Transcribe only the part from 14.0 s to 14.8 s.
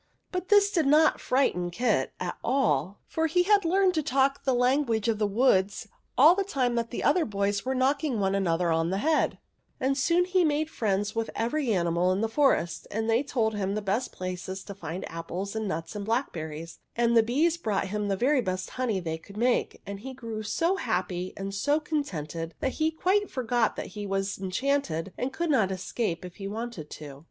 places to